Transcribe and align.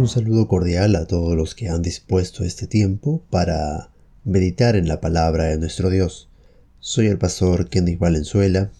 Un 0.00 0.08
saludo 0.08 0.48
cordial 0.48 0.96
a 0.96 1.04
todos 1.04 1.36
los 1.36 1.54
que 1.54 1.68
han 1.68 1.82
dispuesto 1.82 2.42
este 2.42 2.66
tiempo 2.66 3.22
para 3.28 3.92
meditar 4.24 4.74
en 4.74 4.88
la 4.88 4.98
palabra 4.98 5.44
de 5.44 5.58
nuestro 5.58 5.90
Dios. 5.90 6.30
Soy 6.78 7.08
el 7.08 7.18
pastor 7.18 7.68
Kenneth 7.68 7.98
Valenzuela. 7.98 8.72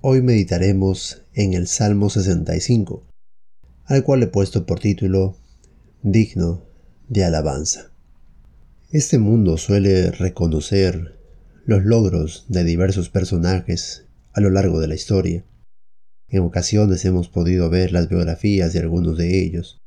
Hoy 0.00 0.22
meditaremos 0.22 1.24
en 1.34 1.52
el 1.52 1.66
Salmo 1.66 2.08
65, 2.08 3.04
al 3.84 4.02
cual 4.02 4.22
he 4.22 4.28
puesto 4.28 4.64
por 4.64 4.80
título 4.80 5.36
Digno 6.02 6.64
de 7.06 7.24
alabanza. 7.24 7.92
Este 8.90 9.18
mundo 9.18 9.58
suele 9.58 10.10
reconocer 10.10 11.18
los 11.66 11.84
logros 11.84 12.46
de 12.48 12.64
diversos 12.64 13.10
personajes 13.10 14.06
a 14.32 14.40
lo 14.40 14.48
largo 14.48 14.80
de 14.80 14.88
la 14.88 14.94
historia. 14.94 15.44
En 16.28 16.40
ocasiones 16.44 17.04
hemos 17.04 17.28
podido 17.28 17.68
ver 17.68 17.92
las 17.92 18.08
biografías 18.08 18.72
de 18.72 18.78
algunos 18.78 19.18
de 19.18 19.44
ellos, 19.44 19.81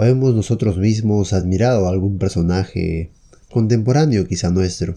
¿O 0.00 0.04
hemos 0.04 0.34
nosotros 0.34 0.78
mismos 0.78 1.34
admirado 1.34 1.86
a 1.86 1.90
algún 1.90 2.16
personaje 2.16 3.10
contemporáneo 3.52 4.26
quizá 4.26 4.48
nuestro, 4.48 4.96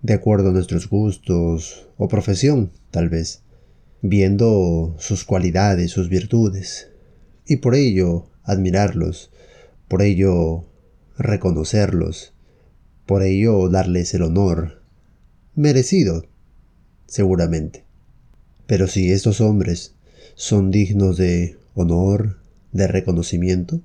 de 0.00 0.14
acuerdo 0.14 0.50
a 0.50 0.52
nuestros 0.52 0.88
gustos 0.88 1.88
o 1.96 2.06
profesión, 2.06 2.70
tal 2.92 3.08
vez, 3.08 3.42
viendo 4.00 4.94
sus 5.00 5.24
cualidades, 5.24 5.90
sus 5.90 6.08
virtudes, 6.08 6.86
y 7.48 7.56
por 7.56 7.74
ello 7.74 8.30
admirarlos, 8.44 9.32
por 9.88 10.02
ello 10.02 10.66
reconocerlos, 11.18 12.32
por 13.06 13.24
ello 13.24 13.68
darles 13.70 14.14
el 14.14 14.22
honor 14.22 14.82
merecido, 15.56 16.26
seguramente. 17.08 17.82
Pero 18.68 18.86
si 18.86 19.10
estos 19.10 19.40
hombres 19.40 19.96
son 20.36 20.70
dignos 20.70 21.16
de 21.16 21.58
honor, 21.74 22.38
de 22.70 22.86
reconocimiento, 22.86 23.80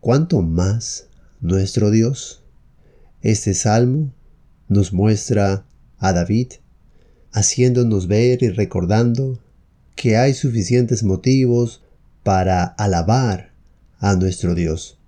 ¿Cuánto 0.00 0.42
más 0.42 1.08
nuestro 1.40 1.90
Dios? 1.90 2.44
Este 3.20 3.52
salmo 3.52 4.14
nos 4.68 4.92
muestra 4.92 5.66
a 5.98 6.12
David 6.12 6.52
haciéndonos 7.32 8.06
ver 8.06 8.44
y 8.44 8.50
recordando 8.50 9.40
que 9.96 10.16
hay 10.16 10.34
suficientes 10.34 11.02
motivos 11.02 11.82
para 12.22 12.62
alabar 12.62 13.52
a 13.98 14.14
nuestro 14.14 14.54
Dios. 14.54 15.00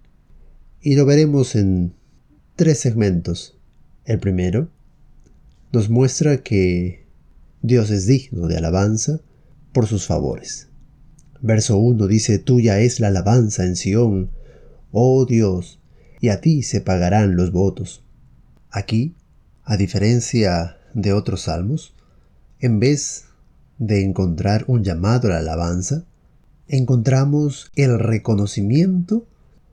Y 0.83 0.97
lo 0.97 1.07
veremos 1.07 1.55
en 1.55 1.95
tres 2.57 2.81
segmentos. 2.81 3.57
El 4.05 4.19
primero 4.19 4.71
nos 5.73 5.89
muestra 5.89 6.43
que 6.43 7.07
Dios 7.63 7.91
es 7.91 8.07
digno 8.07 8.49
de 8.49 8.57
alabanza 8.57 9.21
por 9.73 9.87
sus 9.87 10.07
favores. 10.07 10.67
Verso 11.41 11.79
1 11.79 12.09
dice, 12.09 12.41
Tuya 12.41 12.81
es 12.81 12.99
la 12.99 13.09
alabanza 13.09 13.65
en 13.65 13.77
Sión, 13.77 14.31
oh 14.93 15.25
Dios, 15.27 15.81
y 16.21 16.29
a 16.29 16.41
ti 16.41 16.63
se 16.63 16.81
pagarán 16.81 17.37
los 17.37 17.53
votos. 17.53 18.05
Aquí, 18.71 19.17
a 19.65 19.77
diferencia 19.77 20.77
de 20.95 21.13
otros 21.13 21.43
salmos, 21.43 21.95
en 22.59 22.79
vez 22.79 23.27
de 23.79 24.05
encontrar 24.05 24.65
un 24.67 24.85
llamado 24.85 25.29
a 25.29 25.33
la 25.33 25.39
alabanza, 25.39 26.05
encontramos 26.69 27.71
el 27.75 27.99
reconocimiento 27.99 29.27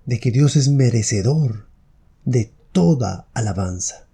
de 0.05 0.19
que 0.19 0.31
Dios 0.31 0.55
es 0.55 0.69
merecedor 0.69 1.67
de 2.23 2.51
toda 2.71 3.27
alabanza. 3.33 4.07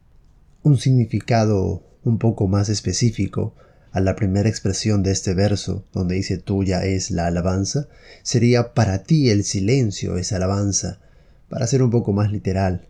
Un 0.64 0.78
significado 0.78 1.84
un 2.04 2.18
poco 2.18 2.48
más 2.48 2.70
específico 2.70 3.54
a 3.94 4.02
la 4.02 4.16
primera 4.16 4.50
expresión 4.50 5.04
de 5.04 5.12
este 5.12 5.36
verso, 5.36 5.86
donde 5.94 6.16
dice 6.16 6.40
tuya 6.40 6.84
es 6.84 7.12
la 7.12 7.28
alabanza, 7.28 7.88
sería 8.24 8.74
para 8.74 9.04
ti 9.04 9.30
el 9.30 9.44
silencio 9.44 10.18
es 10.18 10.34
alabanza, 10.34 11.00
para 11.48 11.68
ser 11.68 11.84
un 11.84 11.92
poco 11.92 12.12
más 12.12 12.32
literal. 12.32 12.88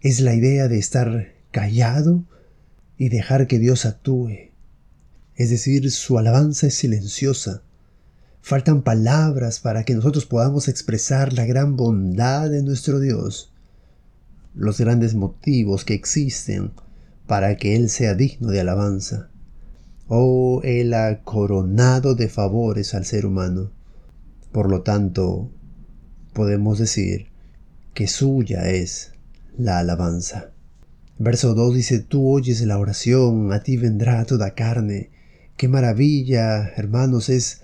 Es 0.00 0.18
la 0.18 0.34
idea 0.34 0.66
de 0.66 0.78
estar 0.78 1.32
callado 1.52 2.24
y 2.98 3.08
dejar 3.08 3.46
que 3.46 3.60
Dios 3.60 3.86
actúe. 3.86 4.50
Es 5.36 5.50
decir, 5.50 5.88
su 5.92 6.18
alabanza 6.18 6.66
es 6.66 6.74
silenciosa. 6.74 7.62
Faltan 8.40 8.82
palabras 8.82 9.60
para 9.60 9.84
que 9.84 9.94
nosotros 9.94 10.26
podamos 10.26 10.66
expresar 10.66 11.32
la 11.32 11.46
gran 11.46 11.76
bondad 11.76 12.50
de 12.50 12.64
nuestro 12.64 12.98
Dios, 12.98 13.52
los 14.56 14.80
grandes 14.80 15.14
motivos 15.14 15.84
que 15.84 15.94
existen 15.94 16.72
para 17.28 17.56
que 17.56 17.76
Él 17.76 17.88
sea 17.88 18.14
digno 18.14 18.48
de 18.48 18.58
alabanza. 18.58 19.28
Oh, 20.08 20.60
Él 20.64 20.94
ha 20.94 21.22
coronado 21.22 22.14
de 22.14 22.28
favores 22.28 22.94
al 22.94 23.04
ser 23.04 23.26
humano. 23.26 23.70
Por 24.52 24.70
lo 24.70 24.82
tanto, 24.82 25.50
podemos 26.32 26.78
decir 26.78 27.28
que 27.94 28.06
suya 28.06 28.68
es 28.68 29.12
la 29.56 29.78
alabanza. 29.78 30.50
Verso 31.18 31.54
2 31.54 31.74
dice, 31.74 31.98
tú 32.00 32.28
oyes 32.28 32.60
la 32.62 32.78
oración, 32.78 33.52
a 33.52 33.62
ti 33.62 33.76
vendrá 33.76 34.24
toda 34.24 34.54
carne. 34.54 35.10
Qué 35.56 35.68
maravilla, 35.68 36.68
hermanos, 36.76 37.28
es 37.28 37.62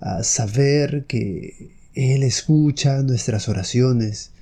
ah, 0.00 0.22
saber 0.22 1.06
que 1.06 1.70
Él 1.94 2.22
escucha 2.22 3.02
nuestras 3.02 3.48
oraciones, 3.48 4.32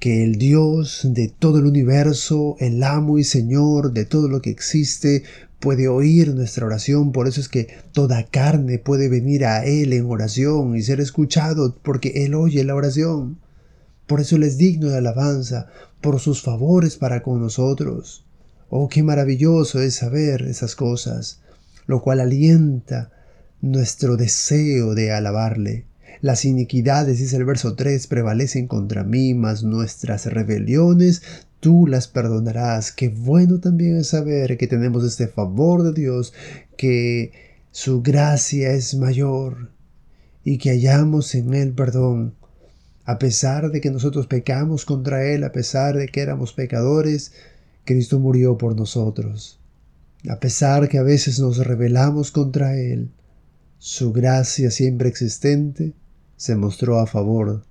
que 0.00 0.22
el 0.24 0.36
Dios 0.36 1.02
de 1.04 1.28
todo 1.28 1.58
el 1.58 1.66
universo, 1.66 2.56
el 2.58 2.82
amo 2.82 3.18
y 3.18 3.24
Señor 3.24 3.92
de 3.92 4.04
todo 4.04 4.28
lo 4.28 4.42
que 4.42 4.50
existe, 4.50 5.22
puede 5.58 5.88
oír 5.88 6.34
nuestra 6.34 6.66
oración, 6.66 7.12
por 7.12 7.28
eso 7.28 7.40
es 7.40 7.48
que 7.48 7.68
toda 7.92 8.24
carne 8.24 8.78
puede 8.78 9.08
venir 9.08 9.44
a 9.46 9.64
Él 9.64 9.92
en 9.92 10.06
oración 10.06 10.76
y 10.76 10.82
ser 10.82 11.00
escuchado, 11.00 11.76
porque 11.82 12.24
Él 12.24 12.34
oye 12.34 12.62
la 12.64 12.74
oración. 12.74 13.38
Por 14.06 14.20
eso 14.20 14.36
Él 14.36 14.44
es 14.44 14.58
digno 14.58 14.88
de 14.88 14.98
alabanza, 14.98 15.66
por 16.00 16.20
sus 16.20 16.42
favores 16.42 16.96
para 16.96 17.22
con 17.22 17.40
nosotros. 17.40 18.24
Oh, 18.68 18.88
qué 18.88 19.02
maravilloso 19.02 19.80
es 19.80 19.96
saber 19.96 20.42
esas 20.42 20.76
cosas, 20.76 21.40
lo 21.86 22.02
cual 22.02 22.20
alienta 22.20 23.10
nuestro 23.60 24.16
deseo 24.16 24.94
de 24.94 25.12
alabarle. 25.12 25.86
Las 26.20 26.44
iniquidades, 26.44 27.18
dice 27.18 27.36
el 27.36 27.44
verso 27.44 27.74
3, 27.74 28.06
prevalecen 28.06 28.66
contra 28.66 29.04
mí, 29.04 29.34
mas 29.34 29.62
nuestras 29.62 30.26
rebeliones 30.26 31.22
tú 31.60 31.86
las 31.86 32.08
perdonarás. 32.08 32.92
Qué 32.92 33.08
bueno 33.08 33.60
también 33.60 33.96
es 33.96 34.08
saber 34.08 34.56
que 34.56 34.66
tenemos 34.66 35.04
este 35.04 35.28
favor 35.28 35.82
de 35.82 35.92
Dios, 35.92 36.32
que 36.76 37.32
su 37.70 38.02
gracia 38.02 38.70
es 38.72 38.94
mayor 38.94 39.70
y 40.44 40.58
que 40.58 40.70
hallamos 40.70 41.34
en 41.34 41.54
Él 41.54 41.72
perdón. 41.72 42.34
A 43.04 43.18
pesar 43.18 43.70
de 43.70 43.80
que 43.80 43.90
nosotros 43.90 44.26
pecamos 44.26 44.84
contra 44.84 45.24
Él, 45.24 45.44
a 45.44 45.52
pesar 45.52 45.96
de 45.96 46.08
que 46.08 46.20
éramos 46.20 46.52
pecadores, 46.52 47.32
Cristo 47.84 48.18
murió 48.18 48.58
por 48.58 48.74
nosotros. 48.74 49.60
A 50.28 50.40
pesar 50.40 50.88
que 50.88 50.98
a 50.98 51.02
veces 51.02 51.38
nos 51.38 51.58
rebelamos 51.58 52.32
contra 52.32 52.76
Él, 52.76 53.10
su 53.78 54.12
gracia 54.12 54.70
siempre 54.70 55.08
existente 55.08 55.92
se 56.36 56.56
mostró 56.56 56.98
a 56.98 57.06
favor 57.06 57.64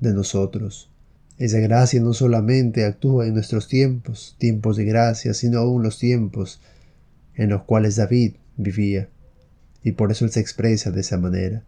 de 0.00 0.12
nosotros. 0.12 0.90
Esa 1.38 1.58
gracia 1.58 2.00
no 2.00 2.12
solamente 2.12 2.84
actúa 2.84 3.26
en 3.26 3.34
nuestros 3.34 3.66
tiempos, 3.66 4.36
tiempos 4.38 4.76
de 4.76 4.84
gracia, 4.84 5.32
sino 5.32 5.58
aún 5.58 5.82
los 5.82 5.98
tiempos 5.98 6.60
en 7.34 7.48
los 7.48 7.62
cuales 7.62 7.96
David 7.96 8.34
vivía. 8.56 9.08
Y 9.82 9.92
por 9.92 10.12
eso 10.12 10.26
él 10.26 10.30
se 10.30 10.40
expresa 10.40 10.90
de 10.90 11.00
esa 11.00 11.16
manera. 11.16 11.64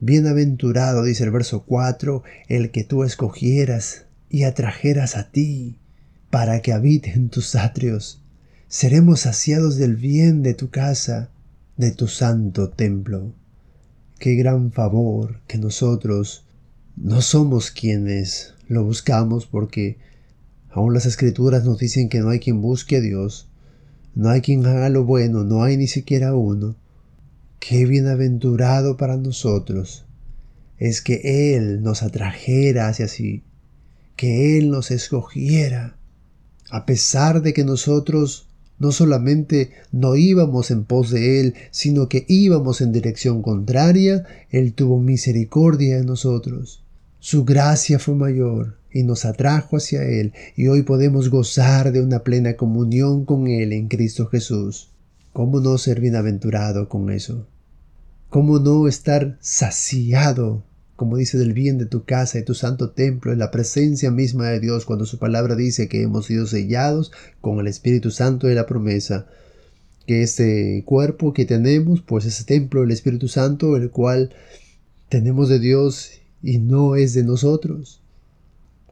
Bienaventurado, 0.00 1.04
dice 1.04 1.24
el 1.24 1.30
verso 1.30 1.64
4, 1.64 2.22
el 2.48 2.70
que 2.70 2.84
tú 2.84 3.04
escogieras 3.04 4.06
y 4.28 4.44
atrajeras 4.44 5.16
a 5.16 5.30
ti, 5.30 5.78
para 6.30 6.60
que 6.60 6.72
habite 6.72 7.12
en 7.12 7.28
tus 7.28 7.54
atrios. 7.54 8.22
Seremos 8.68 9.20
saciados 9.20 9.76
del 9.76 9.96
bien 9.96 10.42
de 10.42 10.54
tu 10.54 10.70
casa, 10.70 11.30
de 11.76 11.90
tu 11.90 12.06
santo 12.06 12.70
templo. 12.70 13.32
Qué 14.20 14.34
gran 14.34 14.70
favor 14.70 15.40
que 15.46 15.56
nosotros 15.56 16.44
no 16.94 17.22
somos 17.22 17.70
quienes 17.70 18.52
lo 18.68 18.84
buscamos 18.84 19.46
porque 19.46 19.96
aún 20.68 20.92
las 20.92 21.06
escrituras 21.06 21.64
nos 21.64 21.78
dicen 21.78 22.10
que 22.10 22.20
no 22.20 22.28
hay 22.28 22.38
quien 22.38 22.60
busque 22.60 22.96
a 22.96 23.00
Dios, 23.00 23.48
no 24.14 24.28
hay 24.28 24.42
quien 24.42 24.66
haga 24.66 24.90
lo 24.90 25.06
bueno, 25.06 25.42
no 25.44 25.62
hay 25.62 25.78
ni 25.78 25.86
siquiera 25.86 26.34
uno. 26.34 26.76
Qué 27.60 27.86
bienaventurado 27.86 28.98
para 28.98 29.16
nosotros 29.16 30.04
es 30.76 31.00
que 31.00 31.56
Él 31.56 31.82
nos 31.82 32.02
atrajera 32.02 32.88
hacia 32.88 33.08
sí, 33.08 33.42
que 34.16 34.58
Él 34.58 34.68
nos 34.68 34.90
escogiera, 34.90 35.96
a 36.68 36.84
pesar 36.84 37.40
de 37.40 37.54
que 37.54 37.64
nosotros 37.64 38.49
no 38.80 38.90
solamente 38.92 39.70
no 39.92 40.16
íbamos 40.16 40.72
en 40.72 40.84
pos 40.84 41.10
de 41.10 41.38
Él, 41.38 41.54
sino 41.70 42.08
que 42.08 42.24
íbamos 42.26 42.80
en 42.80 42.92
dirección 42.92 43.42
contraria, 43.42 44.24
Él 44.50 44.72
tuvo 44.72 44.98
misericordia 44.98 45.98
de 45.98 46.04
nosotros. 46.04 46.82
Su 47.20 47.44
gracia 47.44 47.98
fue 47.98 48.14
mayor 48.14 48.78
y 48.90 49.02
nos 49.02 49.26
atrajo 49.26 49.76
hacia 49.76 50.02
Él 50.02 50.32
y 50.56 50.68
hoy 50.68 50.82
podemos 50.82 51.28
gozar 51.28 51.92
de 51.92 52.00
una 52.00 52.24
plena 52.24 52.56
comunión 52.56 53.26
con 53.26 53.46
Él 53.46 53.74
en 53.74 53.86
Cristo 53.86 54.26
Jesús. 54.26 54.88
¿Cómo 55.34 55.60
no 55.60 55.76
ser 55.76 56.00
bienaventurado 56.00 56.88
con 56.88 57.10
eso? 57.10 57.46
¿Cómo 58.30 58.58
no 58.60 58.88
estar 58.88 59.36
saciado 59.40 60.64
como 61.00 61.16
dice, 61.16 61.38
del 61.38 61.54
bien 61.54 61.78
de 61.78 61.86
tu 61.86 62.04
casa 62.04 62.38
y 62.38 62.44
tu 62.44 62.52
santo 62.52 62.90
templo, 62.90 63.32
en 63.32 63.38
la 63.38 63.50
presencia 63.50 64.10
misma 64.10 64.50
de 64.50 64.60
Dios, 64.60 64.84
cuando 64.84 65.06
su 65.06 65.18
palabra 65.18 65.56
dice 65.56 65.88
que 65.88 66.02
hemos 66.02 66.26
sido 66.26 66.46
sellados 66.46 67.10
con 67.40 67.58
el 67.58 67.68
Espíritu 67.68 68.10
Santo 68.10 68.48
de 68.48 68.54
la 68.54 68.66
promesa, 68.66 69.26
que 70.06 70.20
ese 70.20 70.82
cuerpo 70.84 71.32
que 71.32 71.46
tenemos, 71.46 72.02
pues 72.02 72.26
ese 72.26 72.44
templo 72.44 72.82
del 72.82 72.90
Espíritu 72.90 73.28
Santo, 73.28 73.78
el 73.78 73.88
cual 73.88 74.34
tenemos 75.08 75.48
de 75.48 75.58
Dios 75.58 76.20
y 76.42 76.58
no 76.58 76.96
es 76.96 77.14
de 77.14 77.24
nosotros. 77.24 78.02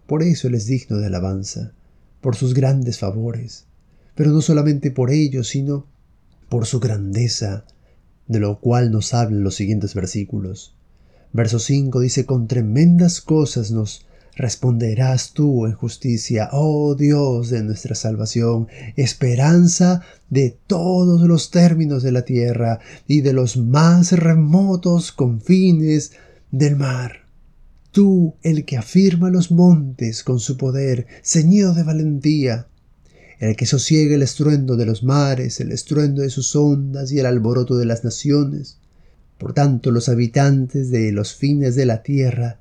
Por 0.06 0.22
eso 0.22 0.49
Él 0.49 0.55
es 0.55 0.64
digno 0.64 0.96
de 0.96 1.08
alabanza, 1.08 1.72
por 2.22 2.37
sus 2.37 2.55
grandes 2.55 2.99
favores, 2.99 3.66
pero 4.14 4.31
no 4.31 4.40
solamente 4.40 4.90
por 4.90 5.10
ello, 5.10 5.44
sino 5.44 5.84
por 6.49 6.64
su 6.64 6.81
grandeza, 6.81 7.66
de 8.28 8.40
lo 8.40 8.60
cual 8.60 8.93
nos 8.93 9.12
hablan 9.12 9.44
los 9.44 9.56
siguientes 9.56 9.93
versículos. 9.93 10.72
Verso 11.33 11.59
5 11.59 12.01
dice, 12.01 12.25
con 12.27 12.47
tremendas 12.49 13.21
cosas 13.21 13.71
nos 13.71 14.07
responderás 14.39 15.33
tú 15.33 15.67
en 15.67 15.73
justicia, 15.73 16.49
oh 16.53 16.95
Dios 16.95 17.51
de 17.51 17.63
nuestra 17.65 17.97
salvación, 17.97 18.69
esperanza 18.97 20.03
de 20.31 20.57
todos 20.67 21.23
los 21.23 21.51
términos 21.51 22.05
de 22.05 22.13
la 22.13 22.23
tierra 22.23 22.79
y 23.09 23.21
de 23.21 23.33
los 23.33 23.57
más 23.57 24.13
remotos 24.13 25.11
confines 25.11 26.13
del 26.53 26.77
mar. 26.77 27.27
Tú, 27.91 28.37
el 28.43 28.65
que 28.65 28.77
afirma 28.77 29.29
los 29.29 29.51
montes 29.51 30.23
con 30.23 30.39
su 30.39 30.57
poder, 30.57 31.07
ceñido 31.23 31.75
de 31.75 31.83
valentía, 31.83 32.69
el 33.41 33.57
que 33.57 33.67
sosiega 33.67 34.15
el 34.15 34.23
estruendo 34.23 34.77
de 34.77 34.87
los 34.87 35.03
mares, 35.03 35.61
el 35.61 35.73
estruendo 35.73 36.23
de 36.23 36.31
sus 36.31 36.55
ondas 36.55 37.11
y 37.11 37.19
el 37.19 37.27
alboroto 37.27 37.77
de 37.77 37.87
las 37.87 38.05
naciones. 38.05 38.79
Por 39.38 39.52
tanto, 39.52 39.93
los 39.93 40.08
habitantes 40.08 40.90
de 40.90 41.12
los 41.12 41.35
fines 41.35 41.76
de 41.76 41.87
la 41.87 42.02
tierra 42.02 42.58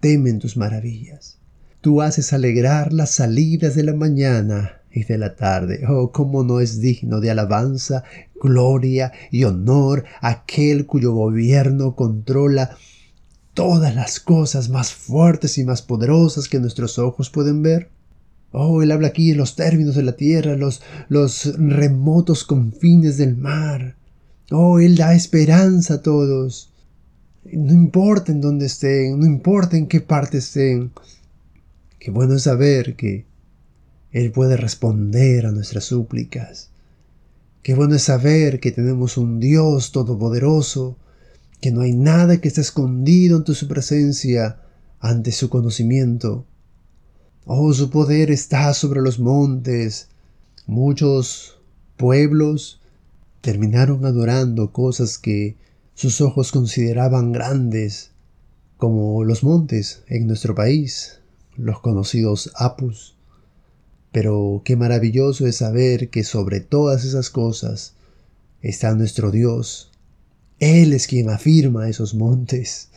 temen 0.00 0.38
tus 0.38 0.56
maravillas. 0.56 1.38
Tú 1.80 2.02
haces 2.02 2.32
alegrar 2.34 2.92
las 2.92 3.10
salidas 3.10 3.74
de 3.74 3.84
la 3.84 3.94
mañana 3.94 4.80
y 4.92 5.04
de 5.04 5.16
la 5.16 5.34
tarde. 5.34 5.84
Oh, 5.88 6.12
cómo 6.12 6.44
no 6.44 6.60
es 6.60 6.80
digno 6.80 7.20
de 7.20 7.30
alabanza, 7.30 8.04
gloria 8.42 9.12
y 9.30 9.44
honor 9.44 10.04
aquel 10.20 10.86
cuyo 10.86 11.12
gobierno 11.12 11.96
controla 11.96 12.76
todas 13.54 13.94
las 13.94 14.20
cosas 14.20 14.68
más 14.68 14.92
fuertes 14.92 15.58
y 15.58 15.64
más 15.64 15.82
poderosas 15.82 16.48
que 16.48 16.60
nuestros 16.60 16.98
ojos 16.98 17.30
pueden 17.30 17.62
ver. 17.62 17.88
Oh, 18.52 18.82
él 18.82 18.90
habla 18.90 19.08
aquí 19.08 19.30
en 19.30 19.38
los 19.38 19.54
términos 19.54 19.94
de 19.94 20.02
la 20.02 20.16
tierra, 20.16 20.56
los, 20.56 20.82
los 21.08 21.54
remotos 21.56 22.44
confines 22.44 23.16
del 23.16 23.36
mar. 23.36 23.96
Oh, 24.50 24.80
él 24.80 24.96
da 24.96 25.14
esperanza 25.14 25.94
a 25.94 26.02
todos. 26.02 26.72
No 27.44 27.72
importa 27.72 28.32
en 28.32 28.40
dónde 28.40 28.66
estén, 28.66 29.18
no 29.18 29.26
importa 29.26 29.76
en 29.76 29.86
qué 29.86 30.00
parte 30.00 30.38
estén. 30.38 30.90
Qué 32.00 32.10
bueno 32.10 32.34
es 32.34 32.42
saber 32.42 32.96
que 32.96 33.26
Él 34.10 34.32
puede 34.32 34.56
responder 34.56 35.46
a 35.46 35.52
nuestras 35.52 35.84
súplicas. 35.84 36.70
Qué 37.62 37.74
bueno 37.74 37.94
es 37.94 38.02
saber 38.02 38.58
que 38.58 38.72
tenemos 38.72 39.16
un 39.18 39.38
Dios 39.38 39.92
todopoderoso, 39.92 40.96
que 41.60 41.70
no 41.70 41.82
hay 41.82 41.92
nada 41.92 42.40
que 42.40 42.48
esté 42.48 42.62
escondido 42.62 43.36
ante 43.36 43.54
su 43.54 43.68
presencia, 43.68 44.60
ante 44.98 45.30
su 45.30 45.48
conocimiento. 45.48 46.46
Oh, 47.44 47.72
su 47.72 47.90
poder 47.90 48.30
está 48.30 48.72
sobre 48.74 49.00
los 49.00 49.18
montes. 49.18 50.08
Muchos 50.66 51.60
pueblos 51.96 52.79
terminaron 53.40 54.04
adorando 54.04 54.72
cosas 54.72 55.18
que 55.18 55.56
sus 55.94 56.20
ojos 56.20 56.52
consideraban 56.52 57.32
grandes, 57.32 58.10
como 58.76 59.24
los 59.24 59.44
montes 59.44 60.02
en 60.06 60.26
nuestro 60.26 60.54
país, 60.54 61.20
los 61.56 61.80
conocidos 61.80 62.50
apus. 62.56 63.16
Pero 64.12 64.62
qué 64.64 64.76
maravilloso 64.76 65.46
es 65.46 65.56
saber 65.56 66.10
que 66.10 66.24
sobre 66.24 66.60
todas 66.60 67.04
esas 67.04 67.30
cosas 67.30 67.94
está 68.62 68.94
nuestro 68.94 69.30
Dios. 69.30 69.90
Él 70.58 70.92
es 70.92 71.06
quien 71.06 71.30
afirma 71.30 71.88
esos 71.88 72.14
montes. 72.14 72.88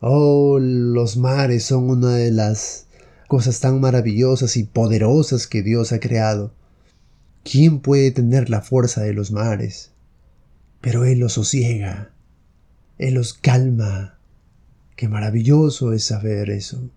Oh, 0.00 0.58
los 0.60 1.16
mares 1.16 1.64
son 1.64 1.90
una 1.90 2.16
de 2.16 2.30
las 2.30 2.86
cosas 3.28 3.60
tan 3.60 3.80
maravillosas 3.80 4.56
y 4.56 4.64
poderosas 4.64 5.46
que 5.46 5.62
Dios 5.62 5.92
ha 5.92 6.00
creado. 6.00 6.52
¿Quién 7.44 7.78
puede 7.80 8.10
tener 8.10 8.50
la 8.50 8.62
fuerza 8.62 9.02
de 9.02 9.14
los 9.14 9.30
mares? 9.30 9.92
pero 10.84 11.06
Él 11.06 11.20
los 11.20 11.32
sosiega, 11.32 12.10
Él 12.98 13.14
los 13.14 13.32
calma. 13.32 14.18
Qué 14.96 15.08
maravilloso 15.08 15.94
es 15.94 16.04
saber 16.04 16.50
eso. 16.50 16.90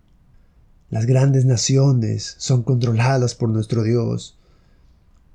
Las 0.90 1.06
grandes 1.06 1.46
naciones 1.46 2.34
son 2.36 2.64
controladas 2.64 3.34
por 3.34 3.48
nuestro 3.48 3.82
Dios. 3.84 4.36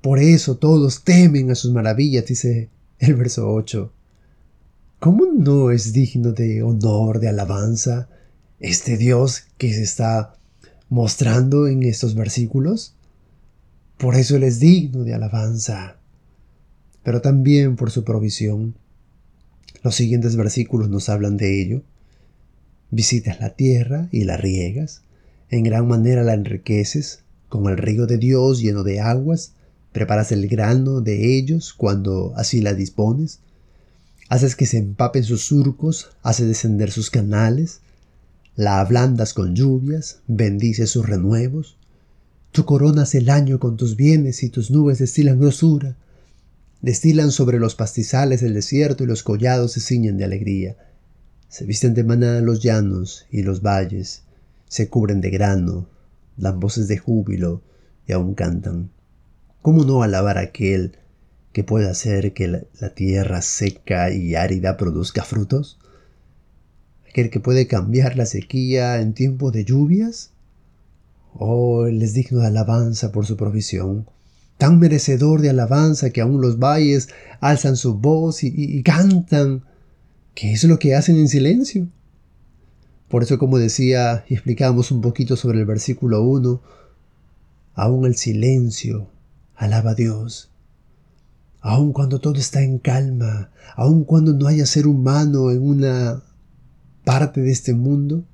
Por 0.02 0.20
eso 0.20 0.56
todos 0.56 1.02
temen 1.02 1.50
a 1.50 1.56
sus 1.56 1.72
maravillas, 1.72 2.26
dice 2.26 2.70
el 3.00 3.16
verso 3.16 3.52
8. 3.52 3.92
¿Cómo 5.00 5.26
no 5.36 5.72
es 5.72 5.92
digno 5.92 6.30
de 6.30 6.62
honor, 6.62 7.18
de 7.18 7.30
alabanza, 7.30 8.08
este 8.60 8.96
Dios 8.96 9.46
que 9.58 9.74
se 9.74 9.82
está 9.82 10.36
mostrando 10.88 11.66
en 11.66 11.82
estos 11.82 12.14
versículos? 12.14 12.94
Por 13.98 14.16
eso 14.16 14.36
Él 14.36 14.42
es 14.42 14.60
digno 14.60 15.04
de 15.04 15.14
alabanza 15.14 15.98
pero 17.04 17.20
también 17.20 17.76
por 17.76 17.92
su 17.92 18.02
provisión. 18.02 18.74
Los 19.84 19.94
siguientes 19.94 20.34
versículos 20.34 20.88
nos 20.88 21.08
hablan 21.08 21.36
de 21.36 21.60
ello. 21.60 21.82
Visitas 22.90 23.38
la 23.38 23.50
tierra 23.50 24.08
y 24.10 24.24
la 24.24 24.36
riegas, 24.36 25.02
en 25.50 25.64
gran 25.64 25.86
manera 25.86 26.24
la 26.24 26.34
enriqueces, 26.34 27.20
con 27.48 27.70
el 27.70 27.76
río 27.76 28.06
de 28.06 28.18
Dios 28.18 28.60
lleno 28.60 28.82
de 28.82 29.00
aguas, 29.00 29.52
preparas 29.92 30.32
el 30.32 30.48
grano 30.48 31.02
de 31.02 31.36
ellos 31.36 31.74
cuando 31.74 32.32
así 32.36 32.60
la 32.60 32.72
dispones, 32.72 33.40
haces 34.28 34.56
que 34.56 34.66
se 34.66 34.78
empapen 34.78 35.22
sus 35.22 35.44
surcos, 35.44 36.10
haces 36.22 36.48
descender 36.48 36.90
sus 36.90 37.10
canales, 37.10 37.80
la 38.56 38.80
ablandas 38.80 39.34
con 39.34 39.54
lluvias, 39.54 40.20
bendices 40.26 40.90
sus 40.90 41.06
renuevos, 41.06 41.76
tú 42.54 42.64
coronas 42.64 43.16
el 43.16 43.30
año 43.30 43.58
con 43.58 43.76
tus 43.76 43.96
bienes 43.96 44.44
y 44.44 44.48
tus 44.48 44.70
nubes 44.70 45.00
destilan 45.00 45.40
grosura, 45.40 45.96
destilan 46.82 47.32
sobre 47.32 47.58
los 47.58 47.74
pastizales 47.74 48.42
del 48.42 48.54
desierto 48.54 49.02
y 49.02 49.08
los 49.08 49.24
collados 49.24 49.72
se 49.72 49.80
ciñen 49.80 50.18
de 50.18 50.24
alegría. 50.24 50.76
Se 51.48 51.64
visten 51.64 51.94
de 51.94 52.04
manada 52.04 52.40
los 52.40 52.62
llanos 52.62 53.26
y 53.28 53.42
los 53.42 53.60
valles, 53.60 54.22
se 54.68 54.88
cubren 54.88 55.20
de 55.20 55.30
grano, 55.30 55.88
dan 56.36 56.60
voces 56.60 56.86
de 56.86 56.96
júbilo 56.96 57.60
y 58.06 58.12
aún 58.12 58.34
cantan. 58.34 58.90
¿Cómo 59.60 59.84
no 59.84 60.04
alabar 60.04 60.38
a 60.38 60.42
aquel 60.42 60.96
que 61.52 61.64
puede 61.64 61.90
hacer 61.90 62.34
que 62.34 62.46
la, 62.46 62.94
tierra 62.94 63.42
seca 63.42 64.12
y 64.12 64.36
árida 64.36 64.76
produzca 64.76 65.24
frutos? 65.24 65.80
¿Aquel 67.08 67.30
que 67.30 67.40
puede 67.40 67.66
cambiar 67.66 68.16
la 68.16 68.26
sequía 68.26 69.00
en 69.00 69.12
tiempo 69.12 69.50
de 69.50 69.64
lluvias? 69.64 70.33
Oh, 71.34 71.86
Él 71.86 72.02
es 72.02 72.14
digno 72.14 72.40
de 72.40 72.46
alabanza 72.46 73.12
por 73.12 73.26
su 73.26 73.36
provisión 73.36 74.06
tan 74.58 74.78
merecedor 74.78 75.40
de 75.40 75.50
alabanza 75.50 76.10
que 76.10 76.20
aún 76.20 76.40
los 76.40 76.58
valles 76.58 77.08
alzan 77.40 77.76
su 77.76 77.98
voz 77.98 78.42
y, 78.44 78.82
cantan, 78.82 79.64
que 80.34 80.52
es 80.52 80.64
lo 80.64 80.78
que 80.78 80.94
hacen 80.94 81.16
en 81.16 81.28
silencio. 81.28 81.88
Por 83.08 83.22
eso, 83.22 83.38
como 83.38 83.58
decía 83.58 84.24
y 84.28 84.34
explicamos 84.34 84.90
un 84.90 85.00
poquito 85.00 85.36
sobre 85.36 85.60
el 85.60 85.66
versículo 85.66 86.22
1, 86.22 86.62
aún 87.74 88.06
el 88.06 88.16
silencio 88.16 89.08
alaba 89.56 89.90
a 89.90 89.94
Dios. 89.94 90.50
Aun 91.60 91.92
cuando 91.92 92.20
todo 92.20 92.38
está 92.38 92.62
en 92.62 92.78
calma, 92.78 93.50
aun 93.76 94.04
cuando 94.04 94.34
no 94.34 94.46
haya 94.46 94.66
ser 94.66 94.86
humano 94.86 95.50
en 95.50 95.62
una 95.62 96.22
parte 97.04 97.40
de 97.40 97.50
este 97.50 97.74
mundo, 97.74 98.24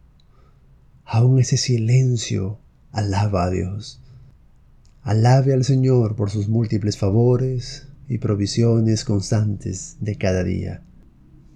aún 1.04 1.38
ese 1.38 1.56
silencio 1.56 2.58
alaba 2.92 3.44
a 3.44 3.50
Dios. 3.50 4.00
Alabe 5.02 5.54
al 5.54 5.64
Señor 5.64 6.16
por 6.16 6.30
sus 6.30 6.48
múltiples 6.48 6.98
favores 6.98 7.88
y 8.08 8.18
provisiones 8.18 9.04
constantes 9.04 9.96
de 10.00 10.16
cada 10.16 10.44
día. 10.44 10.82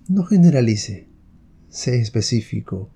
No 0.08 0.24
generalice, 0.24 1.08
sé 1.68 2.00
específico 2.00 2.90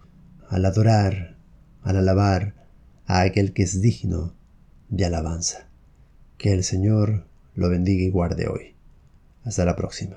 al 0.49 0.65
adorar, 0.65 1.37
al 1.83 1.97
alabar 1.97 2.55
a 3.07 3.23
aquel 3.23 3.53
que 3.53 3.63
es 3.63 3.81
digno 3.81 4.35
de 4.89 5.05
alabanza. 5.05 5.69
Que 6.39 6.53
el 6.53 6.65
Señor 6.65 7.27
lo 7.55 7.69
bendiga 7.69 8.05
y 8.05 8.11
guarde 8.11 8.47
hoy. 8.47 8.75
Hasta 9.45 9.65
la 9.65 9.75
próxima. 9.75 10.17